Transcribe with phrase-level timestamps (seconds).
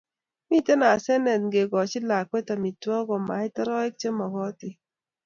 [0.49, 4.75] Mitei asenet ngekoch lakwet amitwogik komait oroek che mokotin